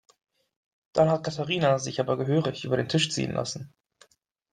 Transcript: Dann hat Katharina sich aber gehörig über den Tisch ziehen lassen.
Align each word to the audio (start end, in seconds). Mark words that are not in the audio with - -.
Dann 0.93 1.11
hat 1.11 1.23
Katharina 1.25 1.77
sich 1.77 1.99
aber 1.99 2.17
gehörig 2.17 2.65
über 2.65 2.75
den 2.75 2.89
Tisch 2.89 3.11
ziehen 3.11 3.33
lassen. 3.33 3.71